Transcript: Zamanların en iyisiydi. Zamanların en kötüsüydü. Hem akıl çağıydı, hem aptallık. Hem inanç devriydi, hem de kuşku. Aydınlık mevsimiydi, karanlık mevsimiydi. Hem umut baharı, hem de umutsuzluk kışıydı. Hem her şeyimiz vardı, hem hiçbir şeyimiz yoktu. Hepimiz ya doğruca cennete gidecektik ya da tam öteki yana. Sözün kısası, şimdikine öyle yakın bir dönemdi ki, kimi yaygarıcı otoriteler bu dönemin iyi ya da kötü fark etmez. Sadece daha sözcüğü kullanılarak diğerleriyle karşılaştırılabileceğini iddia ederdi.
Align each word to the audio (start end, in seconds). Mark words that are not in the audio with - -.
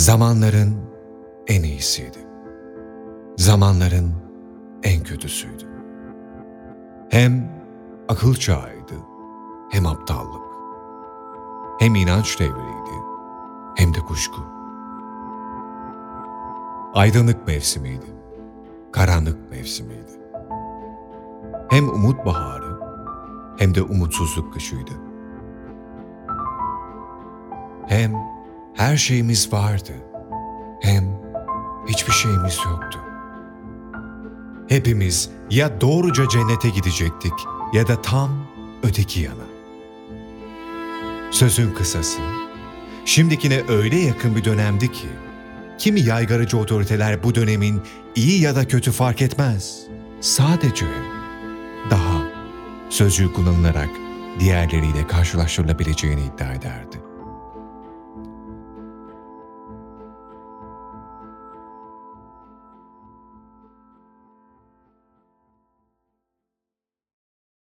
Zamanların 0.00 0.76
en 1.46 1.62
iyisiydi. 1.62 2.18
Zamanların 3.36 4.12
en 4.82 5.02
kötüsüydü. 5.02 5.64
Hem 7.10 7.52
akıl 8.08 8.34
çağıydı, 8.34 8.94
hem 9.70 9.86
aptallık. 9.86 10.42
Hem 11.78 11.94
inanç 11.94 12.40
devriydi, 12.40 12.96
hem 13.76 13.94
de 13.94 13.98
kuşku. 13.98 14.42
Aydınlık 16.94 17.46
mevsimiydi, 17.46 18.06
karanlık 18.92 19.50
mevsimiydi. 19.50 20.20
Hem 21.68 21.88
umut 21.88 22.26
baharı, 22.26 22.80
hem 23.58 23.74
de 23.74 23.82
umutsuzluk 23.82 24.52
kışıydı. 24.52 24.92
Hem 27.86 28.39
her 28.74 28.96
şeyimiz 28.96 29.52
vardı, 29.52 29.92
hem 30.80 31.20
hiçbir 31.88 32.12
şeyimiz 32.12 32.58
yoktu. 32.70 32.98
Hepimiz 34.68 35.30
ya 35.50 35.80
doğruca 35.80 36.28
cennete 36.28 36.68
gidecektik 36.68 37.32
ya 37.72 37.88
da 37.88 38.02
tam 38.02 38.46
öteki 38.82 39.20
yana. 39.20 39.50
Sözün 41.30 41.74
kısası, 41.74 42.18
şimdikine 43.04 43.62
öyle 43.68 43.96
yakın 43.96 44.36
bir 44.36 44.44
dönemdi 44.44 44.92
ki, 44.92 45.08
kimi 45.78 46.00
yaygarıcı 46.00 46.58
otoriteler 46.58 47.22
bu 47.22 47.34
dönemin 47.34 47.82
iyi 48.14 48.40
ya 48.40 48.56
da 48.56 48.68
kötü 48.68 48.92
fark 48.92 49.22
etmez. 49.22 49.80
Sadece 50.20 50.86
daha 51.90 52.22
sözcüğü 52.90 53.32
kullanılarak 53.32 53.88
diğerleriyle 54.40 55.06
karşılaştırılabileceğini 55.06 56.20
iddia 56.34 56.52
ederdi. 56.52 57.09